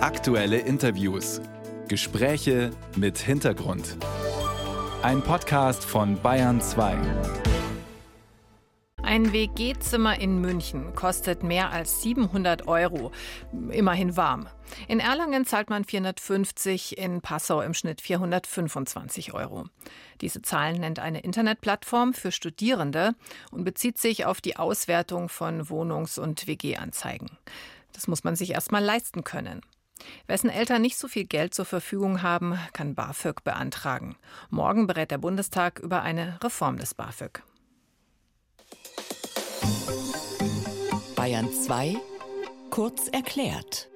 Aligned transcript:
Aktuelle 0.00 0.58
Interviews. 0.58 1.40
Gespräche 1.88 2.70
mit 2.94 3.18
Hintergrund. 3.18 3.96
Ein 5.02 5.22
Podcast 5.22 5.84
von 5.84 6.22
Bayern 6.22 6.60
2. 6.60 6.96
Ein 9.02 9.32
WG-Zimmer 9.32 10.20
in 10.20 10.40
München 10.40 10.94
kostet 10.94 11.42
mehr 11.42 11.72
als 11.72 12.00
700 12.02 12.68
Euro. 12.68 13.10
Immerhin 13.70 14.16
warm. 14.16 14.46
In 14.86 15.00
Erlangen 15.00 15.44
zahlt 15.44 15.68
man 15.68 15.84
450, 15.84 16.96
in 16.96 17.20
Passau 17.20 17.60
im 17.60 17.74
Schnitt 17.74 18.00
425 18.00 19.34
Euro. 19.34 19.64
Diese 20.20 20.42
Zahlen 20.42 20.78
nennt 20.78 21.00
eine 21.00 21.22
Internetplattform 21.22 22.14
für 22.14 22.30
Studierende 22.30 23.16
und 23.50 23.64
bezieht 23.64 23.98
sich 23.98 24.26
auf 24.26 24.40
die 24.40 24.56
Auswertung 24.56 25.28
von 25.28 25.68
Wohnungs- 25.68 26.20
und 26.20 26.46
WG-Anzeigen. 26.46 27.36
Das 27.92 28.06
muss 28.06 28.22
man 28.22 28.36
sich 28.36 28.52
erst 28.52 28.70
mal 28.70 28.84
leisten 28.84 29.24
können. 29.24 29.60
Wessen 30.26 30.50
Eltern 30.50 30.82
nicht 30.82 30.98
so 30.98 31.08
viel 31.08 31.24
Geld 31.24 31.54
zur 31.54 31.64
Verfügung 31.64 32.22
haben, 32.22 32.58
kann 32.72 32.94
BAföG 32.94 33.42
beantragen. 33.44 34.16
Morgen 34.50 34.86
berät 34.86 35.10
der 35.10 35.18
Bundestag 35.18 35.78
über 35.78 36.02
eine 36.02 36.38
Reform 36.42 36.78
des 36.78 36.94
BAföG. 36.94 37.42
Bayern 41.16 41.52
2 41.52 41.96
kurz 42.70 43.08
erklärt. 43.08 43.88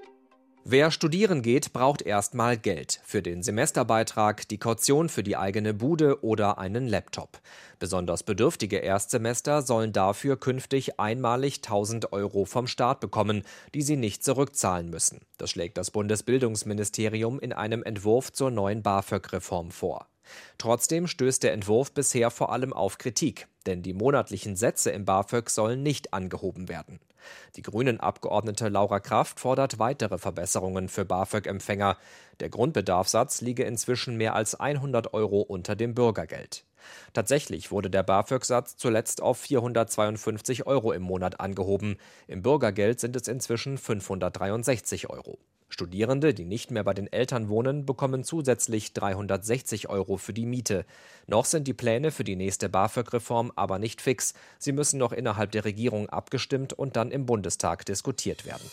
Wer 0.64 0.92
studieren 0.92 1.42
geht, 1.42 1.72
braucht 1.72 2.02
erstmal 2.02 2.56
Geld 2.56 3.00
für 3.04 3.20
den 3.20 3.42
Semesterbeitrag, 3.42 4.46
die 4.46 4.58
Kaution 4.58 5.08
für 5.08 5.24
die 5.24 5.36
eigene 5.36 5.74
Bude 5.74 6.22
oder 6.22 6.58
einen 6.58 6.86
Laptop. 6.86 7.40
Besonders 7.80 8.22
bedürftige 8.22 8.76
Erstsemester 8.76 9.62
sollen 9.62 9.92
dafür 9.92 10.38
künftig 10.38 11.00
einmalig 11.00 11.56
1000 11.56 12.12
Euro 12.12 12.44
vom 12.44 12.68
Staat 12.68 13.00
bekommen, 13.00 13.42
die 13.74 13.82
sie 13.82 13.96
nicht 13.96 14.22
zurückzahlen 14.22 14.88
müssen. 14.88 15.22
Das 15.36 15.50
schlägt 15.50 15.78
das 15.78 15.90
Bundesbildungsministerium 15.90 17.40
in 17.40 17.52
einem 17.52 17.82
Entwurf 17.82 18.32
zur 18.32 18.52
neuen 18.52 18.84
BAföG-Reform 18.84 19.72
vor. 19.72 20.06
Trotzdem 20.58 21.06
stößt 21.06 21.42
der 21.42 21.52
Entwurf 21.52 21.92
bisher 21.92 22.30
vor 22.30 22.52
allem 22.52 22.72
auf 22.72 22.98
Kritik, 22.98 23.48
denn 23.66 23.82
die 23.82 23.94
monatlichen 23.94 24.56
Sätze 24.56 24.90
im 24.90 25.04
BAföG 25.04 25.50
sollen 25.50 25.82
nicht 25.82 26.14
angehoben 26.14 26.68
werden. 26.68 27.00
Die 27.56 27.62
Grünen-Abgeordnete 27.62 28.68
Laura 28.68 29.00
Kraft 29.00 29.40
fordert 29.40 29.78
weitere 29.78 30.18
Verbesserungen 30.18 30.88
für 30.88 31.04
BAföG-Empfänger. 31.04 31.96
Der 32.40 32.48
Grundbedarfssatz 32.48 33.40
liege 33.40 33.64
inzwischen 33.64 34.16
mehr 34.16 34.34
als 34.34 34.58
100 34.58 35.14
Euro 35.14 35.40
unter 35.40 35.76
dem 35.76 35.94
Bürgergeld. 35.94 36.64
Tatsächlich 37.12 37.70
wurde 37.70 37.90
der 37.90 38.02
BAföG-Satz 38.02 38.76
zuletzt 38.76 39.22
auf 39.22 39.38
452 39.38 40.66
Euro 40.66 40.92
im 40.92 41.02
Monat 41.02 41.40
angehoben. 41.40 41.96
Im 42.28 42.42
Bürgergeld 42.42 43.00
sind 43.00 43.16
es 43.16 43.28
inzwischen 43.28 43.78
563 43.78 45.10
Euro. 45.10 45.38
Studierende, 45.68 46.34
die 46.34 46.44
nicht 46.44 46.70
mehr 46.70 46.84
bei 46.84 46.92
den 46.92 47.10
Eltern 47.10 47.48
wohnen, 47.48 47.86
bekommen 47.86 48.24
zusätzlich 48.24 48.92
360 48.92 49.88
Euro 49.88 50.18
für 50.18 50.34
die 50.34 50.44
Miete. 50.44 50.84
Noch 51.26 51.46
sind 51.46 51.66
die 51.66 51.72
Pläne 51.72 52.10
für 52.10 52.24
die 52.24 52.36
nächste 52.36 52.68
BAföG-Reform 52.68 53.52
aber 53.56 53.78
nicht 53.78 54.02
fix. 54.02 54.34
Sie 54.58 54.72
müssen 54.72 54.98
noch 54.98 55.12
innerhalb 55.12 55.50
der 55.52 55.64
Regierung 55.64 56.10
abgestimmt 56.10 56.74
und 56.74 56.96
dann 56.96 57.10
im 57.10 57.24
Bundestag 57.24 57.86
diskutiert 57.86 58.44
werden 58.44 58.70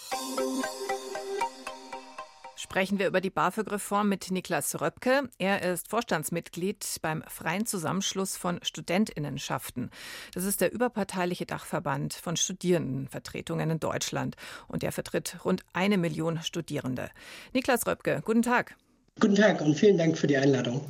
sprechen 2.70 3.00
wir 3.00 3.08
über 3.08 3.20
die 3.20 3.32
BAföG-Reform 3.32 4.08
mit 4.08 4.30
Niklas 4.30 4.80
Röpke. 4.80 5.28
Er 5.40 5.64
ist 5.64 5.88
Vorstandsmitglied 5.88 6.86
beim 7.02 7.24
Freien 7.28 7.66
Zusammenschluss 7.66 8.38
von 8.38 8.60
Studentinnenschaften. 8.62 9.90
Das 10.36 10.44
ist 10.44 10.62
der 10.62 10.72
überparteiliche 10.72 11.48
Dachverband 11.48 12.14
von 12.14 12.38
Studierendenvertretungen 12.38 13.72
in 13.72 13.80
Deutschland. 13.80 14.36
Und 14.68 14.84
der 14.84 14.92
vertritt 14.92 15.44
rund 15.44 15.64
eine 15.74 15.98
Million 15.98 16.44
Studierende. 16.44 17.10
Niklas 17.54 17.88
Röpke, 17.88 18.22
guten 18.24 18.44
Tag. 18.44 18.76
Guten 19.20 19.34
Tag 19.34 19.62
und 19.62 19.74
vielen 19.74 19.98
Dank 19.98 20.16
für 20.16 20.28
die 20.28 20.38
Einladung. 20.38 20.86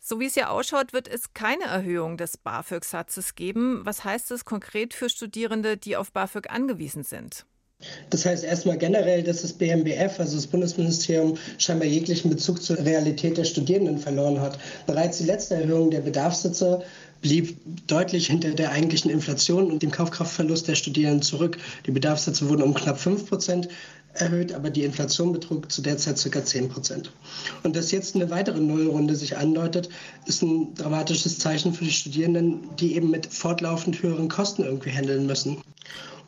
So 0.00 0.18
wie 0.18 0.26
es 0.26 0.34
ja 0.34 0.48
ausschaut, 0.48 0.92
wird 0.92 1.06
es 1.06 1.32
keine 1.32 1.66
Erhöhung 1.66 2.16
des 2.16 2.38
BAföG-Satzes 2.38 3.36
geben. 3.36 3.82
Was 3.84 4.02
heißt 4.02 4.32
das 4.32 4.44
konkret 4.44 4.94
für 4.94 5.08
Studierende, 5.08 5.76
die 5.76 5.96
auf 5.96 6.10
BAföG 6.10 6.50
angewiesen 6.50 7.04
sind? 7.04 7.46
Das 8.10 8.26
heißt 8.26 8.44
erstmal 8.44 8.76
generell, 8.76 9.22
dass 9.22 9.42
das 9.42 9.52
BMBF, 9.54 10.18
also 10.18 10.36
das 10.36 10.46
Bundesministerium, 10.46 11.38
scheinbar 11.58 11.88
jeglichen 11.88 12.30
Bezug 12.30 12.62
zur 12.62 12.78
Realität 12.78 13.38
der 13.38 13.44
Studierenden 13.44 13.98
verloren 13.98 14.40
hat. 14.40 14.58
Bereits 14.86 15.18
die 15.18 15.24
letzte 15.24 15.54
Erhöhung 15.54 15.90
der 15.90 16.00
Bedarfssitze 16.00 16.82
blieb 17.22 17.56
deutlich 17.86 18.28
hinter 18.28 18.50
der 18.50 18.72
eigentlichen 18.72 19.10
Inflation 19.10 19.70
und 19.70 19.82
dem 19.82 19.90
Kaufkraftverlust 19.90 20.68
der 20.68 20.74
Studierenden 20.74 21.22
zurück. 21.22 21.58
Die 21.86 21.90
Bedarfssätze 21.90 22.48
wurden 22.48 22.62
um 22.62 22.74
knapp 22.74 22.98
5 22.98 23.26
Prozent 23.26 23.68
erhöht, 24.12 24.52
aber 24.52 24.70
die 24.70 24.84
Inflation 24.84 25.32
betrug 25.32 25.70
zu 25.70 25.82
der 25.82 25.96
Zeit 25.96 26.20
ca. 26.30 26.44
10 26.44 26.68
Prozent. 26.68 27.12
Und 27.62 27.76
dass 27.76 27.92
jetzt 27.92 28.14
eine 28.14 28.30
weitere 28.30 28.60
Nullrunde 28.60 29.14
sich 29.14 29.36
andeutet, 29.36 29.88
ist 30.26 30.42
ein 30.42 30.74
dramatisches 30.74 31.38
Zeichen 31.38 31.72
für 31.72 31.84
die 31.84 31.92
Studierenden, 31.92 32.60
die 32.78 32.96
eben 32.96 33.10
mit 33.10 33.26
fortlaufend 33.26 34.02
höheren 34.02 34.28
Kosten 34.28 34.64
irgendwie 34.64 34.90
handeln 34.90 35.26
müssen 35.26 35.58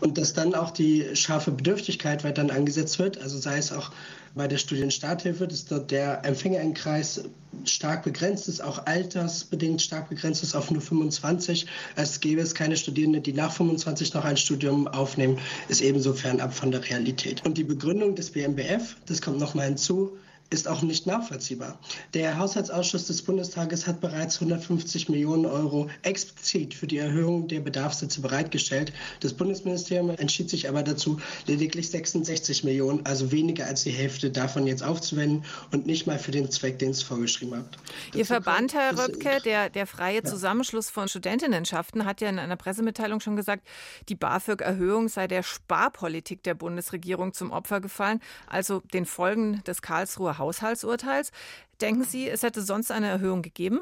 und 0.02 0.18
dass 0.18 0.34
dann 0.34 0.54
auch 0.54 0.72
die 0.72 1.14
scharfe 1.14 1.52
Bedürftigkeit 1.52 2.24
weiter 2.24 2.42
angesetzt 2.42 2.98
wird, 2.98 3.18
also 3.22 3.38
sei 3.38 3.58
es 3.58 3.72
auch 3.72 3.92
bei 4.34 4.48
der 4.48 4.58
Studienstarthilfe, 4.58 5.46
dass 5.46 5.66
dort 5.66 5.92
der 5.92 6.24
Empfängerinnenkreis 6.24 7.22
stark 7.64 8.02
begrenzt 8.02 8.48
ist, 8.48 8.62
auch 8.62 8.86
altersbedingt 8.86 9.80
stark 9.80 10.08
begrenzt 10.08 10.42
ist 10.42 10.56
auf 10.56 10.70
nur 10.72 10.82
25. 10.82 11.66
Es 11.94 12.18
gäbe 12.18 12.40
es 12.40 12.54
keine 12.54 12.76
Studierenden, 12.76 13.22
die 13.22 13.32
nach 13.32 13.52
25 13.52 14.12
noch 14.14 14.24
ein 14.24 14.36
Studium 14.36 14.88
aufnehmen, 14.88 15.38
ist 15.68 15.80
ebenso 15.80 16.14
fernab 16.14 16.52
von 16.52 16.72
der 16.72 16.82
Realität. 16.88 17.44
Und 17.44 17.56
die 17.56 17.64
Begründung 17.64 18.16
des 18.16 18.30
BMBF, 18.30 18.96
das 19.06 19.22
kommt 19.22 19.38
nochmal 19.38 19.66
hinzu, 19.66 20.16
ist 20.52 20.68
auch 20.68 20.82
nicht 20.82 21.06
nachvollziehbar. 21.06 21.78
Der 22.14 22.38
Haushaltsausschuss 22.38 23.06
des 23.06 23.22
Bundestages 23.22 23.86
hat 23.86 24.00
bereits 24.00 24.36
150 24.36 25.08
Millionen 25.08 25.46
Euro 25.46 25.88
explizit 26.02 26.74
für 26.74 26.86
die 26.86 26.98
Erhöhung 26.98 27.48
der 27.48 27.60
Bedarfssätze 27.60 28.20
bereitgestellt. 28.20 28.92
Das 29.20 29.32
Bundesministerium 29.32 30.10
entschied 30.10 30.50
sich 30.50 30.68
aber 30.68 30.82
dazu, 30.82 31.20
lediglich 31.46 31.90
66 31.90 32.64
Millionen, 32.64 33.04
also 33.06 33.32
weniger 33.32 33.66
als 33.66 33.84
die 33.84 33.90
Hälfte 33.90 34.30
davon 34.30 34.66
jetzt 34.66 34.82
aufzuwenden 34.82 35.44
und 35.70 35.86
nicht 35.86 36.06
mal 36.06 36.18
für 36.18 36.30
den 36.30 36.50
Zweck, 36.50 36.78
den 36.78 36.90
es 36.90 37.02
vorgeschrieben 37.02 37.56
hat. 37.56 37.78
Ihr 38.14 38.26
Verband, 38.26 38.74
Herr 38.74 38.98
Röpke, 38.98 39.38
der, 39.44 39.70
der 39.70 39.86
Freie 39.86 40.22
Zusammenschluss 40.22 40.90
von 40.90 41.08
Studentinnenschaften, 41.08 42.04
hat 42.04 42.20
ja 42.20 42.28
in 42.28 42.38
einer 42.38 42.56
Pressemitteilung 42.56 43.20
schon 43.20 43.36
gesagt, 43.36 43.66
die 44.08 44.14
BAföG-Erhöhung 44.14 45.08
sei 45.08 45.26
der 45.26 45.42
Sparpolitik 45.42 46.42
der 46.42 46.54
Bundesregierung 46.54 47.32
zum 47.32 47.50
Opfer 47.50 47.80
gefallen, 47.80 48.20
also 48.46 48.80
den 48.92 49.06
Folgen 49.06 49.62
des 49.64 49.82
Karlsruher 49.82 50.38
Haushaltsurteils. 50.42 51.30
Denken 51.80 52.04
Sie, 52.04 52.28
es 52.28 52.42
hätte 52.42 52.62
sonst 52.62 52.90
eine 52.90 53.08
Erhöhung 53.08 53.42
gegeben? 53.42 53.80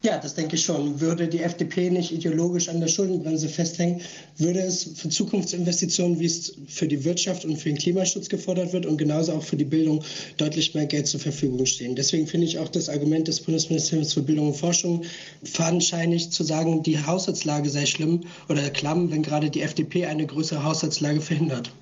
Ja, 0.00 0.16
das 0.16 0.36
denke 0.36 0.54
ich 0.54 0.64
schon. 0.64 1.00
Würde 1.00 1.26
die 1.26 1.40
FDP 1.40 1.90
nicht 1.90 2.12
ideologisch 2.12 2.68
an 2.68 2.78
der 2.78 2.86
Schuldenbremse 2.86 3.48
festhängen, 3.48 4.00
würde 4.36 4.60
es 4.60 4.84
für 4.94 5.08
Zukunftsinvestitionen, 5.08 6.20
wie 6.20 6.26
es 6.26 6.54
für 6.68 6.86
die 6.86 7.04
Wirtschaft 7.04 7.44
und 7.44 7.56
für 7.56 7.68
den 7.70 7.78
Klimaschutz 7.78 8.28
gefordert 8.28 8.72
wird 8.72 8.86
und 8.86 8.96
genauso 8.96 9.32
auch 9.32 9.42
für 9.42 9.56
die 9.56 9.64
Bildung 9.64 10.04
deutlich 10.36 10.72
mehr 10.72 10.86
Geld 10.86 11.08
zur 11.08 11.18
Verfügung 11.18 11.66
stehen. 11.66 11.96
Deswegen 11.96 12.28
finde 12.28 12.46
ich 12.46 12.60
auch 12.60 12.68
das 12.68 12.88
Argument 12.88 13.26
des 13.26 13.40
Bundesministeriums 13.40 14.12
für 14.12 14.22
Bildung 14.22 14.46
und 14.48 14.54
Forschung 14.54 15.02
fadenscheinig 15.42 16.30
zu 16.30 16.44
sagen, 16.44 16.84
die 16.84 17.04
Haushaltslage 17.04 17.68
sei 17.68 17.84
schlimm 17.84 18.20
oder 18.48 18.70
klamm, 18.70 19.10
wenn 19.10 19.24
gerade 19.24 19.50
die 19.50 19.62
FDP 19.62 20.06
eine 20.06 20.26
größere 20.26 20.62
Haushaltslage 20.62 21.20
verhindert. 21.20 21.72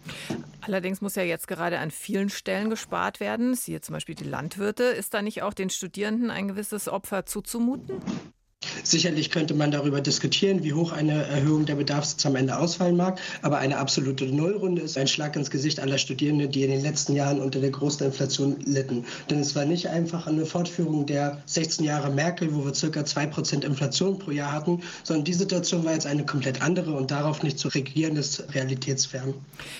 Allerdings 0.63 1.01
muss 1.01 1.15
ja 1.15 1.23
jetzt 1.23 1.47
gerade 1.47 1.79
an 1.79 1.93
vielen 1.93 2.29
Stellen 2.29 2.71
gespart 2.71 3.21
werden, 3.21 3.55
siehe 3.55 3.81
zum 3.81 3.93
Beispiel 3.93 4.17
die 4.17 4.25
Landwirte. 4.25 4.83
Ist 4.83 5.15
da 5.15 5.23
nicht 5.23 5.43
auch 5.43 5.55
den 5.55 5.71
Studierenden 5.71 6.31
ein 6.31 6.49
gewisses 6.49 6.89
Opfer 6.89 7.25
zuzumuten? 7.25 8.01
Sicherlich 8.87 9.31
könnte 9.31 9.53
man 9.53 9.73
darüber 9.73 10.01
diskutieren, 10.01 10.63
wie 10.63 10.73
hoch 10.73 10.93
eine 10.93 11.25
Erhöhung 11.25 11.67
der 11.67 11.75
Bedarfssätze 11.75 12.29
am 12.29 12.37
Ende 12.37 12.57
ausfallen 12.57 12.97
mag, 12.97 13.19
aber 13.43 13.59
eine 13.59 13.79
absolute 13.79 14.27
Nullrunde 14.27 14.83
ist 14.83 14.97
ein 14.97 15.09
Schlag 15.09 15.35
ins 15.35 15.51
Gesicht 15.51 15.81
aller 15.81 15.99
Studierenden, 15.99 16.53
die 16.53 16.63
in 16.63 16.71
den 16.71 16.83
letzten 16.83 17.17
Jahren 17.17 17.41
unter 17.41 17.59
der 17.59 17.71
großen 17.71 18.07
Inflation 18.07 18.61
litten. 18.65 19.05
Denn 19.29 19.41
es 19.41 19.57
war 19.57 19.65
nicht 19.65 19.89
einfach 19.89 20.29
eine 20.29 20.47
Fortführung 20.47 21.05
der 21.05 21.43
16 21.47 21.85
Jahre 21.85 22.11
Merkel, 22.11 22.55
wo 22.55 22.65
wir 22.65 22.71
ca. 22.71 23.01
2% 23.01 23.65
Inflation 23.65 24.21
pro 24.21 24.31
Jahr 24.31 24.53
hatten, 24.53 24.81
sondern 25.03 25.25
die 25.25 25.35
Situation 25.35 25.85
war 25.85 25.93
jetzt 25.93 26.07
eine 26.07 26.25
komplett 26.25 26.63
andere 26.63 26.93
und 26.93 27.11
darauf 27.11 27.43
nicht 27.43 27.59
zu 27.59 27.67
regieren 27.67 28.15
ist 28.15 28.55
realitätsfern. 28.55 29.35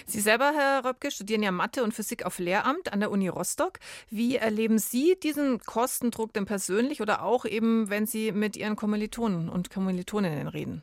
Sie 0.07 0.21
selber, 0.21 0.53
Herr 0.53 0.85
Röpke, 0.85 1.13
studieren 1.13 1.45
ja 1.45 1.53
Mathe 1.53 1.85
und 1.85 1.95
Physik 1.95 2.27
auf 2.27 2.41
Lehramt 2.41 2.93
an 2.93 2.99
der 2.99 3.13
Uni 3.13 3.29
Rostock. 3.29 3.79
Wie 4.11 4.35
erleben 4.35 4.81
Sie 4.81 5.17
diesen 5.23 5.61
Kostendruck 5.61 6.33
denn 6.33 6.45
persönlich 6.45 7.01
oder 7.01 7.23
auch 7.23 7.45
eben, 7.45 7.89
wenn 7.89 8.07
Sie 8.07 8.33
mit 8.33 8.57
Ihren 8.57 8.75
Kommilitonen 8.97 9.51
und 9.51 9.69
Kommilitoninnen 9.69 10.49
reden? 10.49 10.83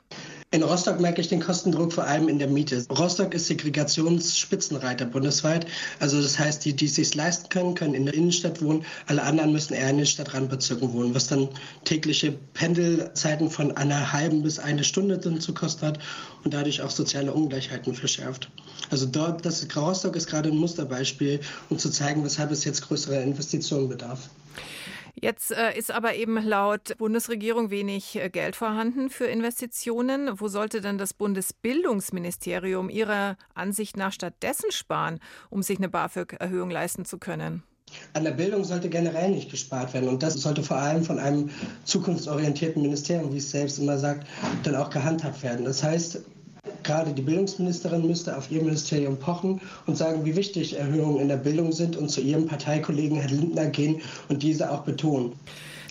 In 0.52 0.62
Rostock 0.62 1.00
merke 1.00 1.20
ich 1.20 1.30
den 1.30 1.42
Kostendruck 1.42 1.92
vor 1.92 2.04
allem 2.04 2.30
in 2.30 2.38
der 2.38 2.48
Miete. 2.48 2.86
Rostock 2.92 3.34
ist 3.34 3.48
Segregationsspitzenreiter 3.48 5.06
bundesweit. 5.06 5.66
Also 6.00 6.22
das 6.22 6.38
heißt, 6.38 6.64
die, 6.64 6.76
die 6.76 6.86
es 6.86 6.94
sich 6.94 7.16
leisten 7.16 7.50
können, 7.50 7.74
können 7.74 7.96
in 7.96 8.06
der 8.06 8.14
Innenstadt 8.14 8.62
wohnen. 8.62 8.86
Alle 9.08 9.24
anderen 9.24 9.52
müssen 9.52 9.74
eher 9.74 9.90
in 9.90 9.98
den 9.98 10.06
Stadtrandbezirken 10.06 10.94
wohnen, 10.94 11.16
was 11.16 11.26
dann 11.26 11.50
tägliche 11.86 12.34
Pendelzeiten 12.54 13.50
von 13.50 13.76
einer 13.78 14.14
halben 14.14 14.44
bis 14.44 14.60
eine 14.60 14.84
Stunde 14.84 15.18
dann 15.18 15.42
zu 15.42 15.56
kosten 15.56 15.88
hat 15.88 15.98
und 16.44 16.54
dadurch 16.54 16.84
auch 16.84 16.92
soziale 16.92 17.34
Ungleichheiten 17.34 17.96
verschärft. 17.96 18.52
Also 18.92 19.08
dort, 19.08 19.44
das 19.44 19.66
Rostock 19.76 20.16
ist 20.16 20.28
gerade 20.28 20.50
ein 20.50 20.58
Musterbeispiel, 20.58 21.40
um 21.72 21.80
zu 21.80 21.90
zeigen, 21.90 22.24
weshalb 22.24 22.52
es 22.52 22.64
jetzt 22.64 22.84
größere 22.84 23.24
Investitionen 23.24 23.90
bedarf. 23.90 24.30
Jetzt 25.24 25.52
äh, 25.52 25.74
ist 25.78 25.90
aber 25.90 26.16
eben 26.16 26.36
laut 26.36 26.98
Bundesregierung 26.98 27.70
wenig 27.70 28.18
äh, 28.18 28.30
Geld 28.30 28.58
vorhanden 28.58 29.10
für 29.10 29.24
Investitionen. 29.24 30.42
Wo 30.42 30.50
sollte 30.50 30.82
denn 30.82 30.98
das 30.98 31.14
Bundesbildungsministerium 31.14 32.90
Ihrer 32.90 33.38
Ansicht 33.54 33.96
nach 33.96 34.12
stattdessen 34.12 34.70
sparen, 34.74 35.22
um 35.50 35.64
sich 35.64 35.78
eine 35.78 35.88
BAföG-Erhöhung 35.88 36.70
leisten 36.70 37.06
zu 37.06 37.20
können? 37.20 37.64
An 38.12 38.26
der 38.26 38.32
Bildung 38.32 38.66
sollte 38.66 38.90
generell 38.90 39.32
nicht 39.32 39.50
gespart 39.50 39.94
werden. 39.94 40.10
Und 40.10 40.24
das 40.24 40.34
sollte 40.34 40.62
vor 40.62 40.76
allem 40.76 41.06
von 41.06 41.20
einem 41.20 41.52
zukunftsorientierten 41.86 42.82
Ministerium, 42.82 43.32
wie 43.32 43.38
es 43.38 43.50
selbst 43.50 43.80
immer 43.80 43.98
sagt, 43.98 44.28
dann 44.64 44.76
auch 44.76 44.90
gehandhabt 44.90 45.42
werden. 45.42 45.64
Das 45.64 45.84
heißt, 45.84 46.20
Gerade 46.84 47.14
die 47.14 47.22
Bildungsministerin 47.22 48.06
müsste 48.06 48.38
auf 48.38 48.52
ihr 48.52 48.62
Ministerium 48.62 49.18
pochen 49.18 49.62
und 49.86 49.98
sagen, 49.98 50.26
wie 50.26 50.36
wichtig 50.36 50.78
Erhöhungen 50.78 51.20
in 51.20 51.28
der 51.30 51.38
Bildung 51.38 51.72
sind 51.72 51.96
und 51.96 52.10
zu 52.10 52.22
ihrem 52.22 52.46
Parteikollegen 52.46 53.18
Herrn 53.18 53.40
Lindner 53.40 53.68
gehen 53.68 54.02
und 54.30 54.44
diese 54.44 54.72
auch 54.72 54.82
betonen. 54.82 55.34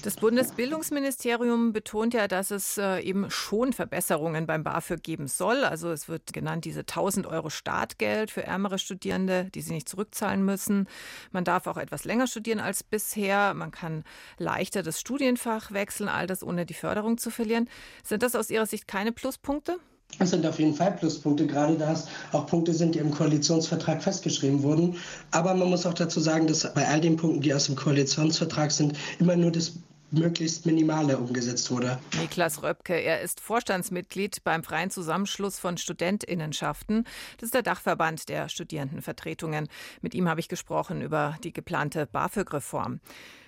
Das 0.03 0.17
Bundesbildungsministerium 0.17 1.73
betont 1.73 2.13
ja, 2.13 2.27
dass 2.27 2.51
es 2.51 2.77
äh, 2.77 2.99
eben 3.03 3.31
schon 3.31 3.73
Verbesserungen 3.73 4.49
beim 4.49 4.65
BAföG 4.65 5.01
geben 5.01 5.29
soll. 5.29 5.63
Also 5.63 5.93
es 5.93 6.09
wird 6.09 6.33
genannt 6.33 6.65
diese 6.65 6.81
1000 6.81 7.25
Euro 7.29 7.51
Startgeld 7.51 8.33
für 8.33 8.43
ärmere 8.43 8.81
Studierende, 8.81 9.49
die 9.55 9.61
sie 9.61 9.73
nicht 9.73 9.89
zurückzahlen 9.89 10.45
müssen. 10.45 10.89
Man 11.31 11.45
darf 11.45 11.69
auch 11.69 11.77
etwas 11.77 12.03
länger 12.03 12.27
studieren 12.27 12.59
als 12.59 12.83
bisher. 12.83 13.55
Man 13.55 13.71
kann 13.71 14.03
leichter 14.39 14.83
das 14.83 14.99
Studienfach 14.99 15.71
wechseln, 15.71 16.09
all 16.09 16.27
das 16.27 16.43
ohne 16.43 16.67
die 16.67 16.75
Förderung 16.75 17.17
zu 17.17 17.31
verlieren. 17.31 17.69
Sind 18.03 18.25
das 18.25 18.35
aus 18.35 18.51
Ihrer 18.51 18.67
Sicht 18.67 18.89
keine 18.89 19.13
Pluspunkte? 19.13 19.79
Das 20.19 20.31
sind 20.31 20.47
auf 20.47 20.59
jeden 20.59 20.75
Fall 20.75 20.93
Pluspunkte, 20.93 21.47
gerade 21.47 21.77
da 21.77 21.93
es 21.93 22.07
auch 22.33 22.47
Punkte 22.47 22.73
sind, 22.73 22.95
die 22.95 23.01
im 23.01 23.11
Koalitionsvertrag 23.11 24.03
festgeschrieben 24.03 24.63
wurden. 24.63 24.97
Aber 25.31 25.55
man 25.55 25.69
muss 25.69 25.87
auch 25.87 25.95
dazu 25.95 26.21
sagen, 26.21 26.47
dass 26.47 26.73
bei 26.75 26.87
all 26.87 27.01
den 27.01 27.17
Punkten, 27.17 27.41
die 27.41 27.53
aus 27.55 27.67
dem 27.67 27.77
Koalitionsvertrag 27.77 28.71
sind, 28.71 28.97
immer 29.19 29.37
nur 29.37 29.51
das 29.51 29.73
möglichst 30.13 30.67
Minimale 30.67 31.19
umgesetzt 31.19 31.71
wurde. 31.71 31.99
Niklas 32.21 32.63
Röpke, 32.63 32.95
er 32.95 33.23
ist 33.23 33.41
Vorstandsmitglied 33.41 34.45
beim 34.45 34.63
Freien 34.63 34.91
Zusammenschluss 34.91 35.59
von 35.59 35.79
Studentinnenschaften. 35.79 37.05
Das 37.39 37.49
ist 37.49 37.55
der 37.55 37.63
Dachverband 37.63 38.29
der 38.29 38.49
Studierendenvertretungen. 38.49 39.69
Mit 40.03 40.15
ihm 40.15 40.29
habe 40.29 40.41
ich 40.41 40.49
gesprochen 40.49 41.01
über 41.01 41.37
die 41.43 41.53
geplante 41.53 42.07
BAföG-Reform. 42.07 43.01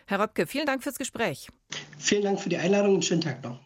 Herr 0.06 0.20
Röpke, 0.20 0.46
vielen 0.46 0.66
Dank 0.66 0.82
fürs 0.82 0.96
Gespräch. 0.96 1.48
Vielen 1.98 2.22
Dank 2.22 2.40
für 2.40 2.48
die 2.48 2.58
Einladung 2.58 2.96
und 2.96 3.04
schönen 3.04 3.20
Tag 3.20 3.42
noch. 3.42 3.60